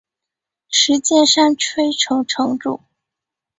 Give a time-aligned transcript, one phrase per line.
[0.71, 2.81] 石见山吹城城主。